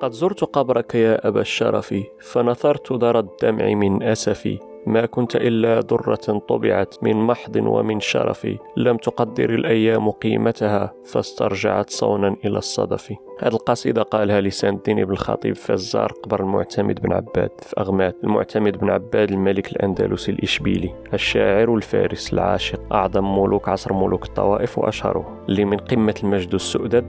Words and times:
قد 0.00 0.12
زرت 0.12 0.44
قبرك 0.44 0.94
يا 0.94 1.28
أبا 1.28 1.40
الشرف 1.40 1.94
فنثرت 2.20 2.92
ذرى 2.92 3.18
الدمع 3.18 3.74
من 3.74 4.02
أسفي. 4.02 4.58
ما 4.86 5.06
كنت 5.06 5.36
إلا 5.36 5.80
درة 5.80 6.42
طبعت 6.48 6.94
من 7.02 7.16
محض 7.16 7.56
ومن 7.56 8.00
شرف. 8.00 8.46
لم 8.76 8.96
تقدر 8.96 9.50
الأيام 9.50 10.10
قيمتها 10.10 10.92
فاسترجعت 11.04 11.90
صونا 11.90 12.36
إلى 12.44 12.58
الصدف. 12.58 13.12
هذه 13.40 13.52
القصيدة 13.52 14.02
قالها 14.02 14.40
لسان 14.40 14.74
الدين 14.74 15.04
بن 15.04 15.12
الخطيب 15.12 15.56
فزار 15.56 16.12
قبر 16.12 16.40
المعتمد 16.40 17.00
بن 17.00 17.12
عباد 17.12 17.50
في 17.62 17.80
أغمات 17.80 18.16
المعتمد 18.24 18.76
بن 18.78 18.90
عباد 18.90 19.30
الملك 19.30 19.72
الأندلسي 19.72 20.32
الإشبيلي. 20.32 20.94
الشاعر 21.14 21.74
الفارس 21.74 22.32
العاشق 22.32 22.80
أعظم 22.92 23.38
ملوك 23.38 23.68
عصر 23.68 23.92
ملوك 23.92 24.24
الطوائف 24.24 24.78
وأشهره. 24.78 25.44
اللي 25.48 25.64
من 25.64 25.76
قمة 25.76 26.14
المجد 26.22 26.52
والسؤدد 26.52 27.04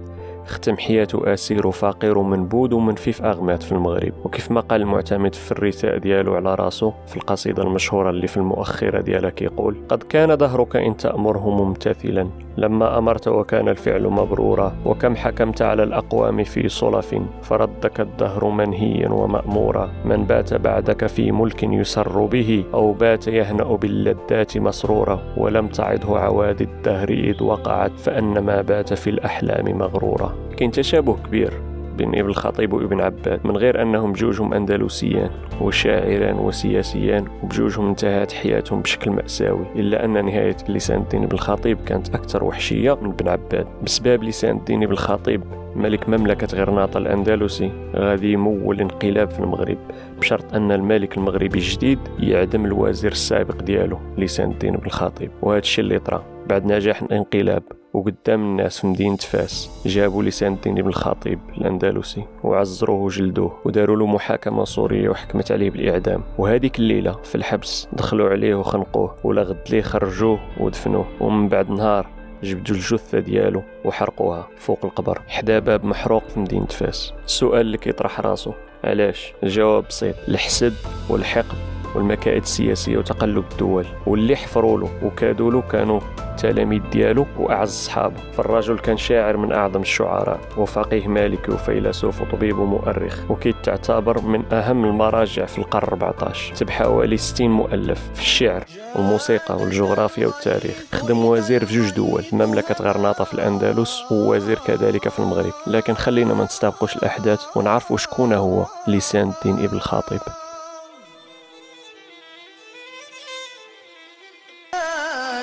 ختم 0.46 0.78
حياته 0.78 1.34
أسير 1.34 1.68
وفقير 1.68 2.18
ومنبوذ 2.18 2.74
ومنفي 2.74 3.12
في 3.12 3.24
أغمات 3.24 3.64
في 3.64 3.72
المغرب. 3.72 4.14
وكيف 4.24 4.52
ما 4.52 4.62
قال 4.62 4.82
المعتمد 4.82 5.36
في 5.36 5.52
الرثاء 5.52 5.98
ديالو 5.98 6.36
على 6.36 6.56
راسه 6.56 6.94
في 7.08 7.18
القصيدة 7.18 7.64
المشهورة 7.64 8.10
اللي 8.10 8.28
في 8.28 8.38
المؤخرة 8.38 9.02
ديالها 9.02 9.30
كيقول 9.30 9.76
قد 9.90 10.04
كان 10.04 10.38
دهرك 10.38 10.76
إن 10.76 10.98
تأمره 10.98 11.50
ممتثلا. 11.50 12.45
لما 12.58 12.98
أمرت 12.98 13.28
وكان 13.28 13.70
الفعل 13.70 14.04
مبرورا 14.04 14.76
وكم 14.86 15.16
حكمت 15.16 15.62
على 15.62 15.84
الأقوام 15.84 16.44
في 16.44 16.70
صلف 16.70 17.16
فردك 17.42 18.02
الدهر 18.02 18.50
منهيا 18.50 19.10
ومأمورا. 19.10 19.92
من 20.06 20.24
بات 20.24 20.54
بعدك 20.54 21.08
في 21.08 21.32
ملك 21.32 21.64
يسر 21.64 22.26
به 22.26 22.64
أو 22.74 22.94
بات 22.94 23.28
يهنأ 23.28 23.76
باللذات 23.76 24.58
مسرورا. 24.58 25.20
ولم 25.38 25.68
تعده 25.68 26.10
عواد 26.10 26.62
الدهر 26.62 27.10
إذ 27.10 27.44
وقعت 27.44 27.92
فأنما 27.92 28.62
بات 28.62 28.94
في 28.94 29.10
الأحلام 29.10 29.78
مغرورا. 29.78 30.36
كاين 30.58 30.72
تشابه 30.72 31.18
كبير. 31.26 31.75
بين 31.98 32.16
ابن 32.16 32.30
الخطيب 32.30 32.74
وابن 32.74 33.02
عباد 33.02 33.40
من 33.44 33.58
غير 33.58 33.82
أنهم 33.82 34.12
بجوجهم 34.12 34.54
أندلسيان 34.54 35.30
وشاعران 35.62 36.38
وسياسيان 36.38 37.26
وبجوجهم 37.44 37.88
انتهت 37.88 38.32
حياتهم 38.32 38.82
بشكل 38.82 39.12
مأساوي 39.12 39.66
إلا 39.76 40.06
أن 40.06 40.26
نهاية 40.26 40.58
لسان 40.70 41.02
الدين 41.02 41.26
بن 41.26 41.34
الخطيب 41.34 41.78
كانت 41.86 42.16
أكثر 42.16 42.44
وحشية 42.44 42.98
من 43.02 43.10
ابن 43.10 43.28
عباد 43.28 43.68
بسبب 43.84 44.24
لسان 44.24 44.58
الدين 44.58 44.86
بن 44.86 44.92
الخطيب 44.92 45.44
ملك 45.76 46.10
مملكة 46.10 46.58
غرناطة 46.58 46.98
الأندلسي 46.98 47.72
غادي 47.96 48.32
يمول 48.34 48.82
انقلاب 48.82 49.30
في 49.30 49.40
المغرب 49.40 49.78
بشرط 50.20 50.54
أن 50.54 50.72
الملك 50.72 51.18
المغربي 51.18 51.60
الجديد 51.60 52.00
يعدم 52.20 52.66
الوزير 52.66 53.12
السابق 53.12 53.62
ديالو 53.62 54.00
لسان 54.18 54.52
الدين 54.52 54.74
بن 54.74 54.86
الخطيب 54.86 55.32
وهذا 55.42 55.60
الشيء 55.60 55.84
اللي 55.84 56.00
طرا. 56.00 56.35
بعد 56.50 56.66
نجاح 56.66 57.02
الانقلاب 57.02 57.64
وقدام 57.94 58.42
الناس 58.42 58.80
في 58.80 58.88
مدينة 58.88 59.16
فاس 59.16 59.70
جابوا 59.86 60.24
لسان 60.24 60.54
الدين 60.54 60.76
بن 60.76 60.88
الخطيب 60.88 61.40
الأندلسي 61.58 62.24
وعزروه 62.44 63.02
وجلدوه 63.02 63.60
وداروا 63.66 63.98
له 63.98 64.06
محاكمة 64.06 64.64
صورية 64.64 65.10
وحكمت 65.10 65.52
عليه 65.52 65.70
بالإعدام. 65.70 66.22
وهذيك 66.38 66.80
الليلة 66.80 67.12
في 67.24 67.36
الحبس 67.36 67.88
دخلوا 67.94 68.30
عليه 68.30 68.56
وخنقوه 68.56 69.16
ولا 69.24 69.42
غد 69.42 69.58
ليه 69.70 69.82
خرجوه 69.82 70.40
ودفنوه. 70.60 71.06
ومن 71.20 71.50
بعد 71.50 71.70
نهار 71.70 72.08
جبدوا 72.44 72.76
الجثة 72.76 73.20
ديالو 73.20 73.64
وحرقوها 73.86 74.48
فوق 74.58 74.80
القبر. 74.86 75.22
حدا 75.28 75.60
باب 75.60 75.86
محروق 75.86 76.28
في 76.28 76.40
مدينة 76.40 76.66
فاس. 76.66 77.14
السؤال 77.26 77.62
اللي 77.62 77.78
كيطرح 77.78 78.20
راسو 78.20 78.52
علاش؟ 78.84 79.34
الجواب 79.44 79.84
بسيط 79.88 80.16
الحسد 80.28 80.74
والحقد 81.10 81.58
والمكائد 81.96 82.42
السياسية 82.42 82.98
وتقلب 82.98 83.44
الدول 83.52 83.86
واللي 84.08 84.36
حفروا 84.36 84.80
له 84.80 84.90
وكادوا 85.04 85.52
له 85.52 85.62
كانوا 85.62 86.00
التلاميذ 86.36 86.82
ديالو 86.92 87.26
وأعز 87.38 87.70
صحابه 87.70 88.16
فالرجل 88.38 88.80
كان 88.80 88.98
شاعر 88.98 89.38
من 89.38 89.52
أعظم 89.52 89.82
الشعراء 89.82 90.40
وفقيه 90.58 91.08
مالكي 91.08 91.52
وفيلسوف 91.52 92.22
وطبيب 92.22 92.60
ومؤرخ 92.60 93.32
وكيتعتبر 93.32 94.22
من 94.22 94.54
أهم 94.54 94.86
المراجع 94.86 95.46
في 95.46 95.58
القرن 95.58 95.88
14 95.88 96.54
كتب 96.54 96.70
حوالي 96.70 97.18
60 97.18 97.50
مؤلف 97.50 98.00
في 98.14 98.22
الشعر 98.22 98.64
والموسيقى 98.96 99.56
والجغرافيا 99.56 100.28
والتاريخ. 100.28 100.76
خدم 100.94 101.26
وزير 101.26 101.66
في 101.66 101.74
جوج 101.74 101.94
دول 101.94 102.24
مملكة 102.32 102.76
غرناطة 102.82 103.24
في 103.24 103.34
الأندلس 103.34 104.12
ووزير 104.12 104.60
كذلك 104.68 105.10
في 105.10 105.20
المغرب. 105.20 105.54
لكن 105.68 105.94
خلينا 105.94 106.34
ما 106.34 106.44
نستبقوش 106.44 106.96
الأحداث 106.96 107.58
ونعرفوا 107.58 107.98
شكون 107.98 108.34
هو 108.34 108.66
لسان 108.88 109.30
الدين 109.30 109.66
ابن 109.66 109.78
الخاطب 109.78 110.20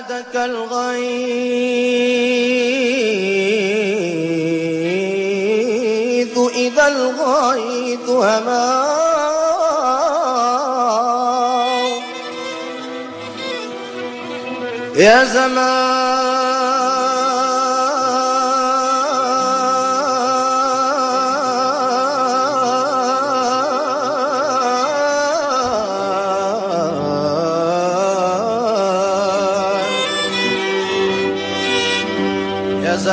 بعدك 0.08 0.36
الغيث 0.36 1.02
إذا 6.54 6.86
الغيث 6.88 8.08
هما 8.08 8.88
يا 14.96 15.24
زمان 15.24 16.01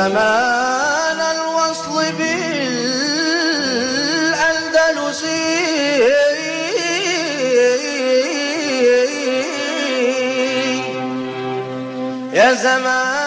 زمان 0.00 1.20
الوصل 1.20 2.12
بالأندلس. 2.12 3.22
يا 12.32 12.52
زمان 12.54 13.20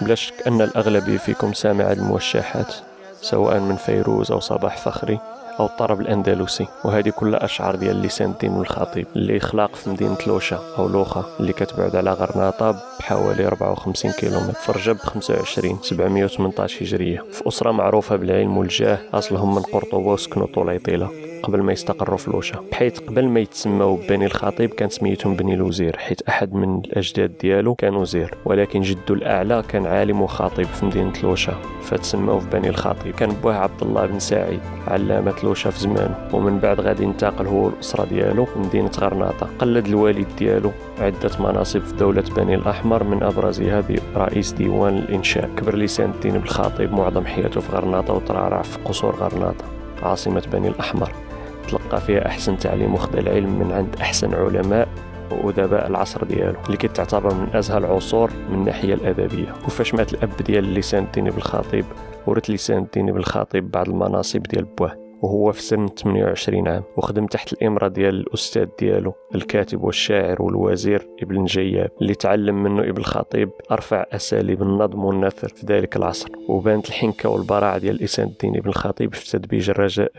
بلا 0.00 0.14
شك 0.14 0.46
أن 0.46 0.60
الأغلبية 0.62 1.18
فيكم 1.18 1.52
سامع 1.52 1.92
الموشحات 1.92 2.74
سواء 3.22 3.58
من 3.58 3.76
فيروز 3.76 4.32
أو 4.32 4.40
صباح 4.40 4.76
فخري. 4.76 5.20
أو 5.60 5.66
الطرب 5.66 6.00
الأندلسي 6.00 6.66
وهذه 6.84 7.10
كلها 7.10 7.44
أشعار 7.44 7.76
ديال 7.76 8.02
لسان 8.02 8.30
الدين 8.30 8.52
والخطيب 8.52 9.06
اللي 9.16 9.40
خلاق 9.40 9.74
في 9.74 9.90
مدينة 9.90 10.16
لوشا 10.26 10.60
أو 10.78 10.88
لوخا 10.88 11.24
اللي 11.40 11.52
كتبعد 11.52 11.96
على 11.96 12.12
غرناطة 12.12 12.80
بحوالي 13.00 13.46
54 13.46 14.12
كيلومتر 14.12 14.52
في 14.52 14.72
رجب 14.72 14.96
25 14.96 15.78
718 15.82 16.84
هجرية. 16.84 17.24
في 17.32 17.48
أسرة 17.48 17.72
معروفة 17.72 18.16
بالعلم 18.16 18.58
والجاه 18.58 18.98
أصلهم 19.14 19.54
من 19.54 19.62
قرطبة 19.62 19.98
وسكنوا 20.12 20.46
طليطلة 20.54 21.25
قبل 21.46 21.62
ما 21.62 21.72
يستقروا 21.72 22.16
في 22.16 22.30
لوشا 22.30 22.60
بحيث 22.72 22.98
قبل 22.98 23.28
ما 23.28 23.40
يتسموا 23.40 23.98
بني 24.08 24.26
الخطيب 24.26 24.70
كان 24.70 24.88
سميتهم 24.88 25.36
بني 25.36 25.54
الوزير 25.54 25.96
حيث 25.96 26.18
أحد 26.28 26.54
من 26.54 26.80
الأجداد 26.84 27.32
ديالو 27.40 27.74
كان 27.74 27.96
وزير 27.96 28.34
ولكن 28.44 28.80
جدو 28.80 29.14
الأعلى 29.14 29.62
كان 29.68 29.86
عالم 29.86 30.22
وخاطب 30.22 30.64
في 30.64 30.86
مدينة 30.86 31.12
لوشا 31.22 31.54
فتسموه 31.82 32.38
في 32.38 32.46
بني 32.50 32.68
الخطيب. 32.68 33.14
كان 33.14 33.30
بواه 33.42 33.54
عبد 33.54 33.82
الله 33.82 34.06
بن 34.06 34.18
سعيد 34.18 34.60
علامة 34.88 35.34
لوشا 35.42 35.70
في 35.70 35.80
زمانه 35.80 36.28
ومن 36.32 36.58
بعد 36.58 36.80
غادي 36.80 37.04
ينتقل 37.04 37.46
هو 37.46 37.64
والأسرة 37.64 38.04
ديالو 38.04 38.46
لمدينة 38.56 38.90
غرناطة. 38.98 39.48
قلد 39.58 39.86
الوالد 39.86 40.26
ديالو 40.38 40.70
عدة 40.98 41.30
مناصب 41.40 41.80
في 41.80 41.96
دولة 41.96 42.24
بني 42.36 42.54
الأحمر 42.54 43.04
من 43.04 43.22
أبرزها 43.22 43.84
برئيس 44.14 44.52
ديوان 44.52 44.98
الإنشاء. 44.98 45.50
كبر 45.56 45.76
لسان 45.76 46.10
الدين 46.10 46.38
بالخاطب 46.38 46.92
معظم 46.92 47.26
حياته 47.26 47.60
في 47.60 47.72
غرناطة 47.72 48.14
وترعرع 48.14 48.62
في 48.62 48.78
قصور 48.84 49.14
غرناطة 49.14 49.64
عاصمة 50.02 50.42
بني 50.52 50.68
الأحمر. 50.68 51.25
تلقى 51.66 52.00
فيها 52.00 52.26
أحسن 52.26 52.58
تعليم 52.58 52.94
وخذ 52.94 53.16
العلم 53.16 53.58
من 53.58 53.72
عند 53.72 53.96
أحسن 54.00 54.34
علماء 54.34 54.88
وأدباء 55.30 55.86
العصر 55.86 56.24
ديالو 56.24 56.56
اللي 56.66 56.76
كتعتبر 56.76 57.34
من 57.34 57.48
أزهى 57.54 57.78
العصور 57.78 58.30
من 58.50 58.54
الناحية 58.54 58.94
الأدبية. 58.94 59.52
وفاش 59.64 59.94
مات 59.94 60.14
الأب 60.14 60.36
ديال 60.46 60.74
لسان 60.74 61.04
الدين 61.04 61.30
بالخطيب 61.30 61.84
ورث 62.26 62.50
لسان 62.50 62.78
الدين 62.78 63.06
بالخطيب 63.06 63.70
بعض 63.70 63.88
المناصب 63.88 64.42
ديال 64.42 64.64
بواه 64.64 65.05
وهو 65.22 65.52
في 65.52 65.62
سن 65.62 65.86
28 65.86 66.68
عام 66.68 66.82
وخدم 66.96 67.26
تحت 67.26 67.52
الإمرة 67.52 67.88
ديال 67.88 68.14
الأستاذ 68.14 68.66
ديالو 68.78 69.12
الكاتب 69.34 69.84
والشاعر 69.84 70.42
والوزير 70.42 71.08
ابن 71.22 71.44
جياب 71.44 71.90
اللي 72.02 72.14
تعلم 72.14 72.62
منه 72.62 72.82
ابن 72.82 72.98
الخطيب 72.98 73.50
أرفع 73.70 74.06
أساليب 74.12 74.62
النظم 74.62 75.04
والنثر 75.04 75.48
في 75.48 75.66
ذلك 75.66 75.96
العصر 75.96 76.28
وبانت 76.48 76.88
الحنكة 76.88 77.28
والبراعة 77.28 77.78
ديال 77.78 77.96
لسان 78.04 78.26
الدين 78.26 78.56
ابن 78.56 78.68
الخطيب 78.68 79.14
في 79.14 79.30
تدبيج 79.30 79.70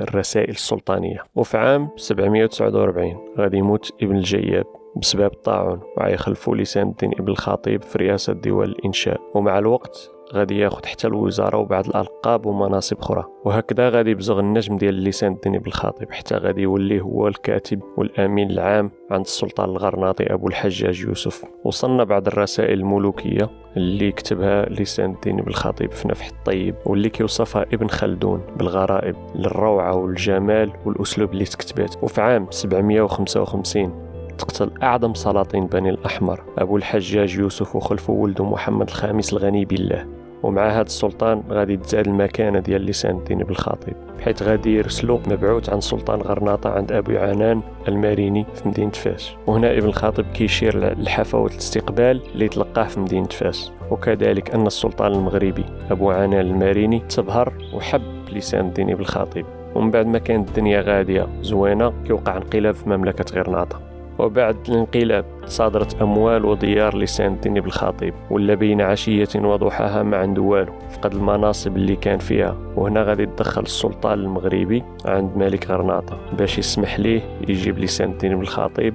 الرسائل 0.01 0.49
السلطانية. 0.49 1.23
وفي 1.35 1.57
عام 1.57 1.89
749 1.97 3.17
غادي 3.38 3.57
يموت 3.57 3.91
ابن 4.01 4.15
الجياب. 4.15 4.65
بسبب 4.95 5.31
الطاعون 5.33 5.79
وغيخلفوا 5.97 6.55
لسان 6.55 6.87
الدين 6.87 7.11
ابن 7.19 7.31
الخطيب 7.31 7.81
في 7.83 7.97
رئاسة 7.97 8.33
ديوان 8.33 8.69
الإنشاء. 8.69 9.21
ومع 9.33 9.59
الوقت 9.59 10.11
غادي 10.33 10.59
ياخد 10.59 10.85
حتى 10.85 11.07
الوزارة 11.07 11.57
وبعض 11.57 11.87
الألقاب 11.87 12.45
ومناصب 12.45 12.97
أخرى. 12.99 13.25
وهكذا 13.45 13.89
غادي 13.89 14.11
يبزغ 14.11 14.39
النجم 14.39 14.77
ديال 14.77 15.03
لسان 15.03 15.31
الدين 15.31 15.57
بالخاطب 15.59 16.11
حتى 16.11 16.35
غادي 16.35 16.61
يولي 16.61 17.01
هو 17.01 17.27
الكاتب 17.27 17.79
والأمين 17.97 18.49
العام 18.51 18.91
عند 19.11 19.25
السلطان 19.25 19.69
الغرناطي 19.69 20.33
أبو 20.33 20.47
الحجاج 20.47 21.01
يوسف. 21.01 21.43
وصلنا 21.63 22.03
بعض 22.03 22.27
الرسائل 22.27 22.79
الملوكية 22.79 23.49
اللي 23.77 24.11
كتبها 24.11 24.65
لسان 24.65 25.11
الدين 25.11 25.35
بالخطيب 25.37 25.91
في 25.91 26.07
نفح 26.07 26.27
الطيب 26.27 26.75
واللي 26.85 27.09
كيوصفها 27.09 27.61
ابن 27.73 27.87
خلدون 27.87 28.41
بالغرائب 28.57 29.15
للروعة 29.35 29.95
والجمال 29.95 30.73
والأسلوب 30.85 31.33
اللي 31.33 31.45
تكتبات 31.45 32.03
وفي 32.03 32.21
عام 32.21 32.47
755 32.49 34.06
تقتل 34.37 34.71
أعظم 34.83 35.13
سلاطين 35.13 35.65
بني 35.65 35.89
الأحمر. 35.89 36.43
أبو 36.57 36.77
الحجاج 36.77 37.35
يوسف 37.35 37.75
وخلفه 37.75 38.13
ولده 38.13 38.45
محمد 38.45 38.87
الخامس 38.87 39.33
الغني 39.33 39.65
بالله. 39.65 40.05
ومع 40.43 40.69
هذا 40.69 40.81
السلطان 40.81 41.43
غادي 41.49 41.77
تزاد 41.77 42.07
المكانة 42.07 42.59
ديال 42.59 42.85
لسان 42.85 43.17
الدين 43.17 43.37
بالخاطب 43.37 43.93
حيث 44.21 44.43
غادي 44.43 44.75
يرسلو 44.75 45.19
مبعوث 45.27 45.69
عن 45.69 45.81
سلطان 45.81 46.21
غرناطة 46.21 46.69
عند 46.69 46.91
أبو 46.91 47.17
عنان 47.17 47.61
المريني 47.88 48.45
في 48.55 48.67
مدينة 48.67 48.91
فاس. 48.91 49.31
وهنا 49.47 49.77
ابن 49.77 49.87
الخطيب 49.88 50.25
كيشير 50.33 50.99
لحفاوة 50.99 51.51
الاستقبال 51.51 52.21
اللي 52.33 52.47
تلقاه 52.47 52.83
في 52.83 52.99
مدينة 52.99 53.27
فاس. 53.27 53.71
وكذلك 53.91 54.55
أن 54.55 54.67
السلطان 54.67 55.11
المغربي 55.11 55.65
أبو 55.91 56.11
عنان 56.11 56.47
المريني 56.47 56.99
تبهر 56.99 57.53
وحب 57.73 58.01
لسان 58.31 58.65
الدين 58.65 58.95
بالخطيب 58.95 59.45
ومن 59.75 59.91
بعد 59.91 60.07
ما 60.07 60.19
كانت 60.19 60.49
الدنيا 60.49 60.81
غادية 60.81 61.27
زوينة 61.41 61.93
كيوقع 62.05 62.37
انقلاب 62.37 62.73
في 62.73 62.89
مملكة 62.89 63.25
غرناطة. 63.39 63.86
وبعد 64.19 64.57
الانقلاب 64.69 65.25
صادرت 65.45 66.01
أموال 66.01 66.45
وديار 66.45 66.97
لسان 66.97 67.33
الدين 67.33 67.53
بالخطيب 67.53 68.13
ولا 68.31 68.53
بين 68.53 68.81
عشية 68.81 69.27
وضحاها 69.35 70.03
ما 70.03 70.17
عنده 70.17 70.41
والو 70.41 70.73
فقد 70.89 71.13
المناصب 71.13 71.77
اللي 71.77 71.95
كان 71.95 72.19
فيها. 72.19 72.57
وهنا 72.75 73.03
غادي 73.03 73.23
يتدخل 73.23 73.61
السلطان 73.61 74.19
المغربي 74.19 74.83
عند 75.05 75.37
ملك 75.37 75.69
غرناطة 75.69 76.17
باش 76.37 76.57
يسمح 76.57 76.99
ليه 76.99 77.21
يجيب 77.47 77.79
لسان 77.79 78.11
الدين 78.11 78.39
بالخطيب 78.39 78.93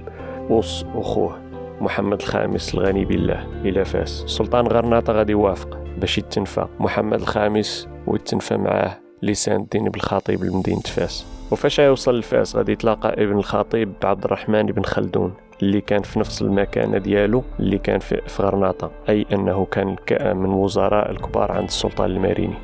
وص 0.50 0.84
أخوه 0.94 1.38
محمد 1.80 2.20
الخامس 2.20 2.74
الغني 2.74 3.04
بالله 3.04 3.46
إلى 3.64 3.84
فاس. 3.84 4.24
سلطان 4.26 4.66
غرناطة 4.66 5.12
غادي 5.12 5.32
يوافق 5.32 5.78
باش 5.98 6.18
يتنفى 6.18 6.66
محمد 6.80 7.20
الخامس 7.20 7.88
ويتنفى 8.06 8.56
معاه 8.56 8.98
لسان 9.22 9.60
الدين 9.60 9.84
بالخطيب 9.84 10.44
لمدينة 10.44 10.80
فاس. 10.80 11.41
وفاش 11.52 11.78
يوصل 11.78 12.18
لفاس 12.18 12.56
غادي 12.56 12.72
يتلاقى 12.72 13.22
ابن 13.22 13.38
الخطيب 13.38 13.92
بعبد 14.02 14.24
الرحمن 14.24 14.66
بن 14.66 14.82
خلدون 14.82 15.34
اللي 15.62 15.80
كان 15.80 16.02
في 16.02 16.18
نفس 16.18 16.42
المكانه 16.42 16.98
ديالو 16.98 17.42
اللي 17.60 17.78
كان 17.78 17.98
في 17.98 18.42
غرناطة 18.42 18.90
أي 19.08 19.26
أنه 19.32 19.64
كان 20.06 20.36
من 20.36 20.50
وزراء 20.50 21.10
الكبار 21.10 21.52
عند 21.52 21.64
السلطان 21.64 22.10
المريني. 22.10 22.54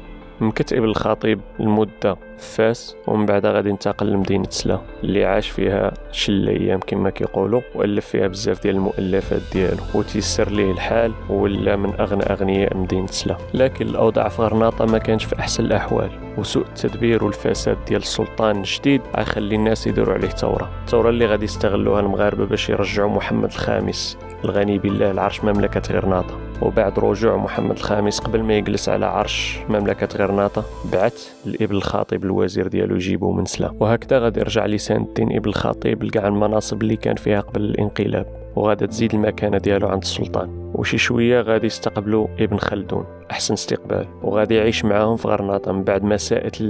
مكث 0.41 0.73
ابن 0.73 0.85
الخطيب 0.85 1.41
المدة 1.61 2.17
فاس 2.39 2.97
ومن 3.07 3.27
بعد 3.27 3.47
غادي 3.47 3.69
ينتقل 3.69 4.07
لمدينة 4.07 4.47
سلا 4.51 4.81
اللي 5.05 5.25
عاش 5.25 5.49
فيها 5.51 5.93
شل 6.13 6.49
أيام 6.49 6.81
كما 6.87 7.11
كيقولوا 7.11 7.61
وألف 7.75 8.07
فيها 8.07 8.27
بزاف 8.27 8.63
ديال 8.63 8.77
المؤلفات 8.77 9.43
ديالو 9.53 9.83
وتيسر 9.95 10.51
ليه 10.51 10.73
الحال 10.73 11.13
ولا 11.29 11.77
من 11.77 12.01
أغنى 12.01 12.23
أغنياء 12.23 12.77
مدينة 12.77 13.07
سلا. 13.07 13.37
لكن 13.55 13.89
الأوضاع 13.89 14.29
في 14.29 14.43
غرناطة 14.43 14.85
ما 14.85 14.99
كانش 14.99 15.25
في 15.25 15.39
أحسن 15.39 15.65
الأحوال 15.65 16.11
وسوء 16.39 16.67
التدبير 16.67 17.25
والفساد 17.25 17.77
ديال 17.89 18.03
السلطان 18.03 18.57
الجديد 18.57 19.01
غيخلي 19.17 19.55
الناس 19.55 19.87
يديروا 19.87 20.15
عليه 20.15 20.29
ثورة 20.29 20.71
الثورة 20.85 21.11
اللي 21.11 21.27
غادي 21.27 21.45
يستغلوها 21.45 22.01
المغاربة 22.01 22.47
باش 22.47 22.69
يرجعوا 22.71 23.11
محمد 23.11 23.53
الخامس 23.53 24.19
الغني 24.45 24.79
بالله 24.79 25.11
العرش 25.11 25.45
مملكة 25.45 25.95
غرناطة. 25.95 26.39
وبعد 26.63 26.99
رجوع 26.99 27.37
محمد 27.37 27.71
الخامس 27.77 28.21
قبل 28.21 28.43
ما 28.43 28.55
يجلس 28.55 28.89
على 28.89 29.07
عرش 29.07 29.59
مملكة 29.69 30.09
غرناطة 30.19 30.65
بعث 30.93 31.33
لابن 31.47 31.77
الخطيب 31.77 32.25
الوزير 32.29 32.69
ديالو 32.69 32.95
يجيبو 32.95 33.33
من 33.33 33.45
سلا. 33.45 33.75
وهكذا 33.81 34.19
غادي 34.19 34.41
يرجع 34.41 34.67
لسان 34.67 35.03
الدين 35.03 35.37
ابن 35.37 35.49
الخطيب 35.49 36.05
لكاع 36.05 36.29
المناصب 36.29 36.83
اللي 36.83 36.97
كان 36.97 37.17
فيها 37.17 37.41
قبل 37.41 37.61
الانقلاب. 37.61 38.27
وغادا 38.57 38.87
تزيد 38.87 39.15
المكانة 39.15 39.59
ديالو 39.59 39.89
عند 39.89 40.03
السلطان. 40.03 40.73
وشي 40.75 40.99
شوية 40.99 41.41
غادي 41.41 41.67
يستقبلوا 41.67 42.27
ابن 42.39 42.57
خلدون 42.57 43.05
أحسن 43.31 43.55
استقبال. 43.55 44.07
وغادي 44.23 44.55
يعيش 44.55 44.85
معاهم 44.85 45.17
في 45.17 45.29
غرناطة 45.29 45.73
من 45.73 45.85
بعد 45.85 46.05
ما 46.05 46.17
ساءت 46.17 46.63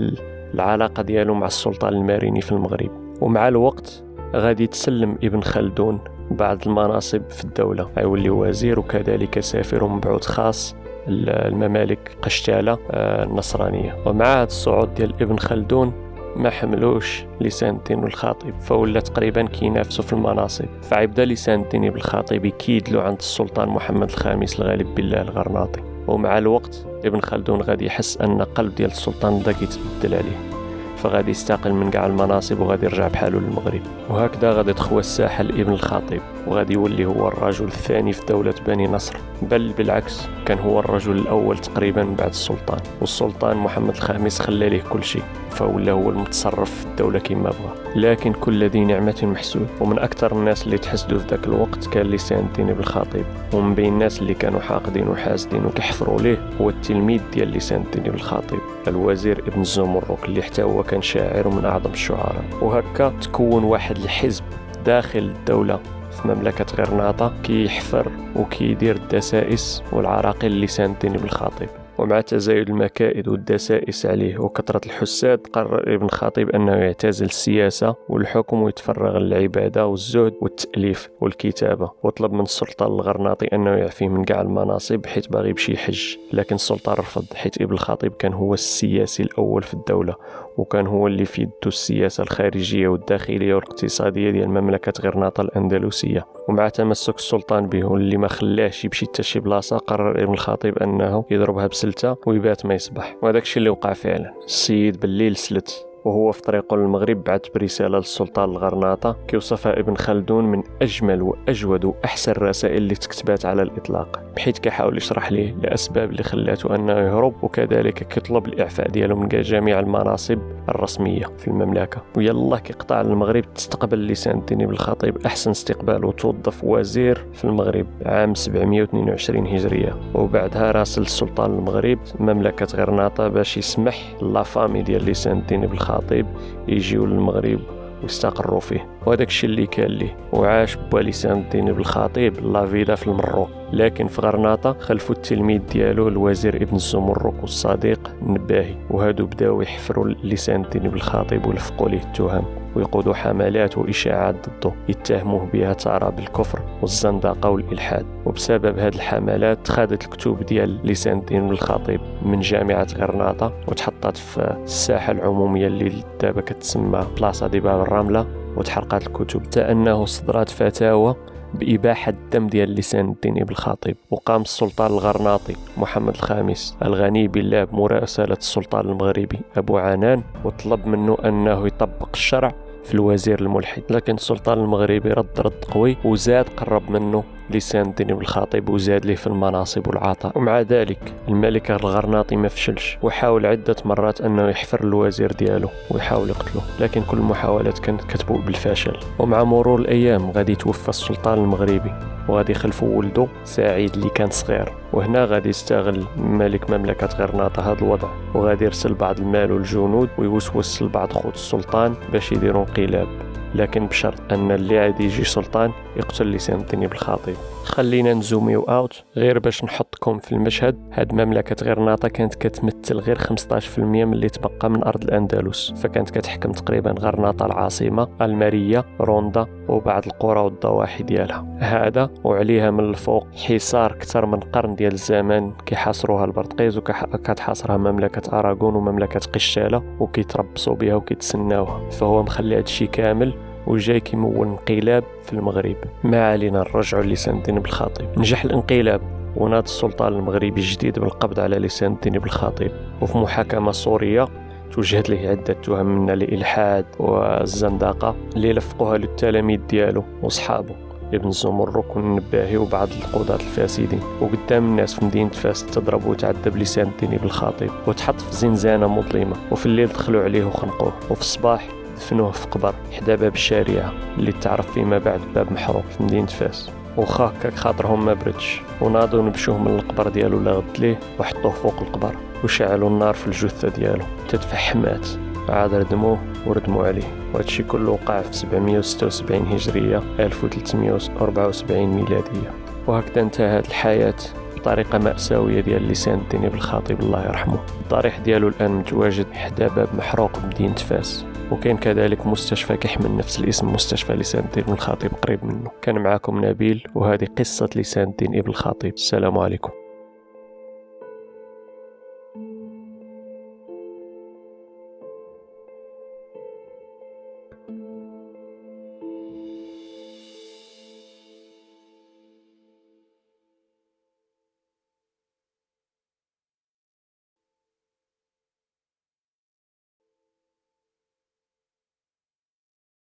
العلاقة 0.54 1.02
ديالو 1.02 1.34
مع 1.34 1.46
السلطان 1.46 1.92
الماريني 1.92 2.40
في 2.40 2.52
المغرب. 2.52 2.90
ومع 3.20 3.48
الوقت 3.48 4.04
غادي 4.34 4.66
تسلم 4.66 5.18
ابن 5.24 5.40
خلدون 5.40 5.98
بعض 6.30 6.58
المناصب 6.66 7.22
في 7.30 7.44
الدولة. 7.44 7.90
غيولي 7.96 8.30
وزير 8.30 8.80
وكذلك 8.80 9.40
سافر 9.40 9.84
ومبعوث 9.84 10.26
خاص. 10.26 10.76
الممالك 11.08 12.16
قشتالة 12.22 12.78
آه، 12.90 13.24
النصرانية. 13.24 13.96
ومع 14.06 14.24
هذا 14.24 14.42
الصعود 14.42 14.94
ديال 14.94 15.14
ابن 15.20 15.38
خلدون 15.38 15.92
ما 16.36 16.50
حملوش 16.50 17.24
لسان 17.40 17.76
الدين 17.76 18.04
الخاطب 18.04 18.54
فولا 18.60 19.00
تقريبا 19.00 19.46
كينافسوا 19.46 20.04
في 20.04 20.12
المناصب. 20.12 20.66
فعيبدا 20.82 21.24
لسان 21.24 21.60
الدين 21.60 21.90
بالخاطب 21.90 22.44
يكيدلو 22.44 23.00
عند 23.00 23.18
السلطان 23.18 23.68
محمد 23.68 24.10
الخامس 24.10 24.60
الغالب 24.60 24.94
بالله 24.94 25.22
الغرناطي. 25.22 25.80
ومع 26.08 26.38
الوقت 26.38 26.86
ابن 27.04 27.20
خلدون 27.20 27.60
غادي 27.62 27.86
يحس 27.86 28.20
أن 28.20 28.42
قلب 28.42 28.74
ديال 28.74 28.90
السلطان 28.90 29.38
بدا 29.38 29.52
كيتبدل 29.52 30.14
عليه. 30.14 30.57
فغادي 31.02 31.30
يستقل 31.30 31.72
من 31.72 31.90
كاع 31.90 32.06
المناصب 32.06 32.60
وغادي 32.60 32.86
يرجع 32.86 33.08
بحاله 33.08 33.38
للمغرب. 33.40 33.80
وهكذا 34.10 34.52
غادي 34.52 34.72
تخوى 34.72 35.00
الساحة 35.00 35.42
لابن 35.42 35.72
الخطيب. 35.72 36.20
وغادي 36.46 36.74
يولي 36.74 37.04
هو 37.04 37.28
الرجل 37.28 37.64
الثاني 37.64 38.12
في 38.12 38.26
دولة 38.26 38.54
بني 38.66 38.86
نصر. 38.86 39.16
بل 39.42 39.72
بالعكس 39.78 40.28
كان 40.46 40.58
هو 40.58 40.80
الرجل 40.80 41.18
الأول 41.18 41.58
تقريبا 41.58 42.14
بعد 42.18 42.28
السلطان. 42.28 42.80
والسلطان 43.00 43.56
محمد 43.56 43.94
الخامس 43.94 44.40
خلى 44.40 44.68
ليه 44.68 44.82
كل 44.82 45.04
شيء 45.04 45.22
فولا 45.50 45.92
هو 45.92 46.10
المتصرف 46.10 46.70
في 46.70 46.86
الدولة 46.86 47.18
كما 47.18 47.50
بغى. 47.50 47.88
لكن 47.96 48.32
كل 48.32 48.64
ذي 48.64 48.84
نعمة 48.84 49.18
محسود 49.22 49.66
ومن 49.80 49.98
أكثر 49.98 50.32
الناس 50.32 50.66
اللي 50.66 50.78
تحسدوا 50.78 51.18
في 51.18 51.26
ذاك 51.28 51.46
الوقت 51.46 51.86
كان 51.86 52.06
لسان 52.06 52.38
الدين 52.38 52.66
بالخطيب 52.66 53.24
ومن 53.52 53.74
بين 53.74 53.92
الناس 53.92 54.20
اللي 54.20 54.34
كانوا 54.34 54.60
حاقدين 54.60 55.08
وحاسدين 55.08 55.64
وكيحفروا 55.64 56.20
ليه 56.20 56.38
هو 56.60 56.70
التلميذ 56.70 57.20
ديال 57.32 57.50
لسان 57.50 57.80
الدين 57.80 58.12
بالخطيب 58.12 58.58
الوزير 58.88 59.38
ابن 59.38 59.60
الزمرك 59.60 60.24
اللي 60.24 60.42
حتى 60.42 60.62
هو 60.62 60.82
كان 60.90 61.02
شاعر 61.02 61.48
ومن 61.48 61.64
أعظم 61.64 61.90
الشعراء. 61.90 62.44
وهكا 62.62 63.08
تكون 63.20 63.64
واحد 63.64 63.96
الحزب 63.96 64.44
داخل 64.86 65.18
الدولة 65.18 65.80
في 66.22 66.28
مملكة 66.28 66.66
غرناطة 66.78 67.32
كيحفر 67.42 68.10
وكيدير 68.36 68.96
الدسائس 68.96 69.82
والعراقيل 69.92 70.60
لسان 70.60 70.90
الدين 70.90 71.12
بالخطيب 71.12 71.68
ومع 71.98 72.20
تزايد 72.20 72.68
المكائد 72.68 73.28
والدسائس 73.28 74.06
عليه 74.06 74.38
وكثرة 74.38 74.80
الحساد 74.86 75.46
قرر 75.52 75.94
ابن 75.94 76.08
خطيب 76.08 76.50
أنه 76.50 76.72
يعتزل 76.72 77.26
السياسة 77.26 77.94
والحكم 78.08 78.62
ويتفرغ 78.62 79.18
للعبادة 79.18 79.86
والزهد 79.86 80.34
والتأليف 80.40 81.08
والكتابة. 81.20 81.90
وطلب 82.02 82.32
من 82.32 82.40
السلطان 82.40 82.88
الغرناطي 82.88 83.46
أنه 83.46 83.70
يعفيه 83.70 84.08
من 84.08 84.24
كاع 84.24 84.40
المناصب 84.40 85.06
حيث 85.06 85.26
باغي 85.26 85.50
يمشي 85.50 85.72
يحج. 85.72 86.16
لكن 86.32 86.54
السلطان 86.54 86.94
رفض 86.94 87.24
حيث 87.34 87.62
ابن 87.62 87.72
الخطيب 87.72 88.12
كان 88.12 88.32
هو 88.32 88.54
السياسي 88.54 89.22
الأول 89.22 89.62
في 89.62 89.74
الدولة 89.74 90.14
وكان 90.56 90.86
هو 90.86 91.06
اللي 91.06 91.24
في 91.24 91.48
السياسة 91.66 92.22
الخارجية 92.22 92.88
والداخلية 92.88 93.54
والاقتصادية 93.54 94.30
ديال 94.30 94.48
مملكة 94.48 94.92
غرناطة 95.02 95.40
الأندلسية. 95.40 96.26
ومع 96.48 96.68
تمسك 96.68 97.16
السلطان 97.16 97.66
به 97.66 97.84
واللي 97.84 98.16
ما 98.16 98.28
خلاهش 98.28 98.84
يمشي 98.84 99.06
حتى 99.06 99.22
شي 99.22 99.40
بلاصة 99.40 99.78
قرر 99.78 100.22
ابن 100.22 100.32
الخطيب 100.32 100.78
أنه 100.78 101.24
يضربها 101.30 101.66
بسلته 101.88 102.16
ويبات 102.26 102.66
ما 102.66 102.74
يصبح. 102.74 103.16
وهذاك 103.22 103.42
الشيء 103.42 103.58
اللي 103.58 103.70
وقع 103.70 103.92
فعلا. 103.92 104.34
السيد 104.44 105.00
بالليل 105.00 105.36
سلت. 105.36 105.87
وهو 106.08 106.32
في 106.32 106.42
طريقه 106.42 106.76
للمغرب 106.76 107.24
بعث 107.24 107.40
برسالة 107.54 107.98
للسلطان 107.98 108.50
الغرناطة 108.50 109.16
كيوصفها 109.28 109.80
ابن 109.80 109.96
خلدون 109.96 110.44
من 110.44 110.62
أجمل 110.82 111.22
وأجود 111.22 111.84
وأحسن 111.84 112.32
الرسائل 112.32 112.76
اللي 112.76 112.94
تكتبات 112.94 113.46
على 113.46 113.62
الإطلاق. 113.62 114.20
بحيث 114.36 114.58
كيحاول 114.58 114.96
يشرح 114.96 115.32
ليه 115.32 115.50
الأسباب 115.50 116.10
اللي 116.10 116.22
خلاته 116.22 116.74
أنه 116.74 116.92
يهرب 116.92 117.34
وكذلك 117.42 117.94
كيطلب 117.94 118.46
الإعفاء 118.46 118.88
ديالو 118.88 119.16
من 119.16 119.28
جميع 119.28 119.80
المناصب 119.80 120.38
الرسمية 120.68 121.26
في 121.38 121.48
المملكة. 121.48 122.02
ويلا 122.16 122.58
كيقطع 122.58 123.00
المغرب 123.00 123.54
تستقبل 123.54 124.06
لسان 124.06 124.38
الدين 124.38 124.66
بالخطيب 124.66 125.26
أحسن 125.26 125.50
استقبال 125.50 126.04
وتوظف 126.04 126.64
وزير 126.64 127.24
في 127.32 127.44
المغرب 127.44 127.86
عام 128.06 128.34
722 128.34 129.46
هجرية. 129.46 129.96
وبعدها 130.14 130.70
راسل 130.70 131.02
السلطان 131.02 131.50
المغرب 131.50 131.98
مملكة 132.20 132.66
غرناطة 132.76 133.28
باش 133.28 133.56
يسمح 133.56 134.16
لافامي 134.22 134.82
ديال 134.82 135.04
لسان 135.04 135.38
الدين 135.38 135.66
بالخطيب 135.66 135.97
الخطيب 135.98 136.26
يجيو 136.68 137.06
للمغرب 137.06 137.60
ويستقروا 138.02 138.60
فيه. 138.60 138.86
وهذاك 139.06 139.28
الشيء 139.28 139.50
اللي 139.50 139.66
كان 139.66 139.90
ليه 139.90 140.16
وعاش 140.32 140.76
بلسان 140.92 141.38
الدين 141.38 141.72
بالخطيب 141.72 142.40
لافيلا 142.40 142.94
في 142.94 143.06
المروك. 143.06 143.48
لكن 143.72 144.06
في 144.06 144.20
غرناطة 144.20 144.76
خلفوا 144.80 145.14
التلميذ 145.14 145.60
ديالو 145.72 146.08
الوزير 146.08 146.56
ابن 146.56 146.76
الزمرك 146.76 147.34
والصديق 147.40 148.10
النباهي. 148.22 148.74
وهادو 148.90 149.26
بداو 149.26 149.62
يحفروا 149.62 150.08
لسان 150.24 150.64
الدين 150.64 150.82
بالخطيب 150.82 151.46
ولفقوا 151.46 151.88
ليه 151.88 152.02
التهم. 152.02 152.44
ويقودوا 152.76 153.14
حملات 153.14 153.78
وإشاعات 153.78 154.34
ضده 154.48 154.72
يتهموه 154.88 155.46
بها 155.52 155.72
تارة 155.72 156.10
بالكفر 156.10 156.60
والزندقة 156.82 157.50
والإلحاد 157.50 158.06
وبسبب 158.26 158.78
هذه 158.78 158.94
الحملات 158.94 159.66
تخادت 159.66 160.04
الكتب 160.04 160.46
ديال 160.46 160.86
لسان 160.86 161.18
الدين 161.18 161.50
الخطيب 161.50 162.00
من 162.22 162.40
جامعة 162.40 162.86
غرناطة 162.96 163.52
وتحطات 163.68 164.16
في 164.16 164.56
الساحة 164.64 165.12
العمومية 165.12 165.66
اللي 165.66 165.92
دابا 166.20 166.40
كتسمى 166.40 167.06
بلاصة 167.16 167.46
دي 167.46 167.60
باب 167.60 167.80
الرملة 167.80 168.26
وتحرقات 168.56 169.06
الكتب. 169.06 169.42
حتى 169.46 169.60
أنه 169.60 170.04
صدرات 170.04 170.48
فتاوى 170.48 171.14
بإباحة 171.54 172.12
الدم 172.12 172.46
ديال 172.46 172.74
لسان 172.74 173.08
الدين 173.08 173.40
ابن 173.40 173.50
الخطيب 173.50 173.96
وقام 174.10 174.42
السلطان 174.42 174.90
الغرناطي 174.90 175.54
محمد 175.76 176.14
الخامس 176.14 176.76
الغني 176.82 177.28
بالله 177.28 177.64
بمراسلة 177.64 178.36
السلطان 178.36 178.88
المغربي 178.88 179.38
أبو 179.56 179.78
عنان 179.78 180.22
وطلب 180.44 180.86
منه 180.86 181.18
أنه 181.24 181.66
يطبق 181.66 182.08
الشرع 182.14 182.52
في 182.84 182.94
الوزير 182.94 183.40
الملحد. 183.40 183.82
لكن 183.90 184.14
السلطان 184.14 184.58
المغربي 184.58 185.08
رد 185.08 185.40
رد 185.40 185.64
قوي 185.70 185.96
وزاد 186.04 186.48
قرب 186.48 186.90
منه 186.90 187.24
لسان 187.50 187.86
الدين 187.86 188.06
بن 188.06 188.20
الخطيب 188.20 188.68
وزاد 188.68 189.06
ليه 189.06 189.14
في 189.14 189.26
المناصب 189.26 189.88
والعطاء. 189.88 190.38
ومع 190.38 190.60
ذلك 190.60 191.12
الملك 191.28 191.70
الغرناطي 191.70 192.36
ما 192.36 192.48
فشلش 192.48 192.98
وحاول 193.02 193.46
عدة 193.46 193.76
مرات 193.84 194.20
أنه 194.20 194.48
يحفر 194.48 194.84
الوزير 194.84 195.32
ديالو 195.32 195.68
ويحاول 195.90 196.28
يقتله 196.28 196.62
لكن 196.80 197.02
كل 197.02 197.18
المحاولات 197.18 197.78
كانت 197.78 198.04
كتبوء 198.04 198.40
بالفشل. 198.40 198.96
ومع 199.18 199.44
مرور 199.44 199.80
الأيام 199.80 200.30
غادي 200.30 200.54
توفى 200.54 200.88
السلطان 200.88 201.38
المغربي 201.38 201.92
وغادي 202.28 202.52
يخلفو 202.52 202.86
ولده 202.86 203.26
سعيد 203.44 203.94
اللي 203.94 204.08
كان 204.08 204.30
صغير. 204.30 204.72
وهنا 204.92 205.24
غادي 205.24 205.48
يستغل 205.48 206.04
ملك 206.16 206.70
مملكة 206.70 207.06
غرناطة 207.06 207.72
هذا 207.72 207.78
الوضع 207.78 208.08
وغادي 208.34 208.64
يرسل 208.64 208.94
بعض 208.94 209.18
المال 209.18 209.52
والجنود 209.52 210.08
ويوسوس 210.18 210.82
لبعض 210.82 211.12
خوت 211.12 211.34
السلطان 211.34 211.94
باش 212.12 212.32
يديروا 212.32 212.64
انقلاب. 212.64 213.08
لكن 213.54 213.86
بشرط 213.86 214.32
أن 214.32 214.50
اللي 214.50 214.78
غادي 214.78 215.04
يجي 215.04 215.24
سلطان 215.24 215.72
يقتل 215.96 216.26
لسان 216.26 216.60
الدين 216.60 216.86
بالخطيب 216.86 217.34
خلينا 217.68 218.14
نزوميو 218.14 218.62
out 218.62 219.04
غير 219.16 219.38
باش 219.38 219.64
نحطكم 219.64 220.18
في 220.18 220.32
المشهد 220.32 220.76
هاد 220.92 221.12
مملكة 221.12 221.56
غرناطة 221.64 222.08
كانت 222.08 222.34
كتمثل 222.34 222.98
غير 222.98 223.18
15% 223.18 223.78
من 223.78 224.12
اللي 224.12 224.28
تبقى 224.28 224.70
من 224.70 224.84
أرض 224.84 225.04
الأندلس. 225.04 225.72
فكانت 225.76 226.10
كتحكم 226.10 226.52
تقريبا 226.52 226.94
غرناطة 226.98 227.46
العاصمة 227.46 228.08
ألمارية 228.20 228.84
روندا 229.00 229.46
وبعض 229.68 230.06
القرى 230.06 230.40
والضواحي 230.40 231.02
ديالها. 231.02 231.56
هذا 231.58 232.10
وعليها 232.24 232.70
من 232.70 232.80
الفوق 232.80 233.26
حصار 233.34 233.92
أكثر 233.92 234.26
من 234.26 234.40
قرن 234.40 234.74
ديال 234.74 234.92
الزمان 234.92 235.52
كيحاصروها 235.66 236.24
البرتقيز 236.24 236.78
وكتحاصرها 236.78 237.76
مملكة 237.76 238.38
أراغون 238.38 238.74
ومملكة 238.74 239.20
قشتالة 239.34 239.82
وكيتربصوا 240.00 240.74
بها 240.74 240.94
وكيتسناوها. 240.94 241.90
فهو 241.90 242.22
مخلي 242.22 242.56
هادشي 242.58 242.86
كامل 242.86 243.47
وجاي 243.68 244.00
كيمول 244.00 244.46
انقلاب 244.46 245.04
في 245.24 245.32
المغرب. 245.32 245.76
ما 246.04 246.30
علينا 246.30 246.58
نرجعوا 246.58 247.02
لسان 247.02 247.36
الدين 247.36 247.58
بالخطيب 247.58 248.08
نجح 248.18 248.44
الانقلاب 248.44 249.00
وناد 249.36 249.62
السلطان 249.62 250.12
المغربي 250.12 250.60
الجديد 250.60 250.98
بالقبض 250.98 251.40
على 251.40 251.56
لسان 251.56 251.92
الدين 251.92 252.12
بالخطيب 252.18 252.70
وفي 253.00 253.18
محاكمة 253.18 253.72
سورية 253.72 254.28
توجهت 254.72 255.10
ليه 255.10 255.28
عدة 255.28 255.52
تهم 255.52 255.86
من 255.86 256.10
الإلحاد 256.10 256.84
والزندقة 256.98 258.16
اللي 258.36 258.52
لفقوها 258.52 258.98
للتلاميذ 258.98 259.60
ديالو 259.66 260.04
وصحابه 260.22 260.74
ابن 261.14 261.28
الزمرك 261.28 261.96
والنباهي 261.96 262.56
وبعض 262.56 262.88
القضاة 262.88 263.34
الفاسدين. 263.34 264.00
وقدام 264.20 264.64
الناس 264.64 264.94
في 264.94 265.04
مدينة 265.04 265.30
فاس 265.30 265.66
تضرب 265.66 266.06
وتعذب 266.06 266.56
لسان 266.56 266.86
الدين 266.86 267.18
بالخطيب 267.18 267.70
وتحط 267.86 268.20
في 268.20 268.32
زنزانة 268.36 268.88
مظلمة. 268.88 269.36
وفي 269.52 269.66
الليل 269.66 269.88
دخلوا 269.88 270.22
عليه 270.22 270.44
وخنقوه. 270.44 270.92
وفي 271.10 271.20
الصباح 271.20 271.68
دفنوه 271.98 272.30
في 272.30 272.46
قبر. 272.46 272.74
حدا 272.92 273.14
باب 273.14 273.34
الشريعة 273.34 273.92
اللي 274.18 274.32
تعرف 274.32 274.72
فيما 274.72 274.98
بعد 274.98 275.20
باب 275.34 275.52
محروق 275.52 275.84
في 275.84 276.02
مدينة 276.02 276.26
فاس. 276.26 276.70
وخا 276.96 277.24
هكاك 277.24 277.54
خاطرهم 277.54 278.06
ما 278.06 278.14
بردش. 278.14 278.60
وناضوا 278.80 279.22
نبشوه 279.22 279.58
من 279.58 279.74
القبر 279.78 280.08
ديالو 280.08 280.38
لغد 280.38 280.78
ليه 280.78 280.98
وحطوه 281.18 281.52
فوق 281.52 281.80
القبر. 281.80 282.14
وشعلوا 282.44 282.88
النار 282.88 283.14
في 283.14 283.26
الجثة 283.26 283.68
ديالو. 283.68 284.04
تتفحمات 284.28 285.08
عاد 285.48 285.74
ردموه 285.74 286.18
وردموا 286.46 286.86
عليه. 286.86 287.02
وهادشي 287.34 287.62
كله 287.62 287.90
وقع 287.90 288.20
في 288.20 288.32
776 288.32 289.46
هجرية 289.46 290.02
1374 290.20 291.86
ميلادية. 291.86 292.50
وهكذا 292.86 293.20
انتهت 293.20 293.68
الحياة 293.68 294.14
بطريقة 294.56 294.98
مأساوية 294.98 295.60
ديال 295.60 295.88
لسان 295.88 296.14
الدين 296.14 296.48
بالخطيب 296.48 297.00
الله 297.00 297.24
يرحمه. 297.26 297.58
الضريح 297.82 298.18
ديالو 298.18 298.48
الآن 298.48 298.70
متواجد 298.70 299.26
حدا 299.32 299.68
باب 299.68 299.88
محروق 299.98 300.38
بمدينة 300.38 300.74
فاس. 300.74 301.24
وكاين 301.52 301.76
كذلك 301.76 302.26
مستشفى 302.26 302.76
كيحمل 302.76 303.16
نفس 303.16 303.40
الاسم 303.40 303.72
مستشفى 303.72 304.12
لسان 304.12 304.44
الدين 304.44 304.64
ابن 304.64 304.72
الخطيب 304.72 305.10
قريب 305.22 305.44
منه. 305.44 305.70
كان 305.82 305.98
معاكم 305.98 306.44
نبيل 306.44 306.86
وهذه 306.94 307.26
قصة 307.38 307.68
لسان 307.76 308.08
الدين 308.08 308.38
ابن 308.38 308.50
الخطيب 308.50 308.94
السلام 308.94 309.38
عليكم. 309.38 309.70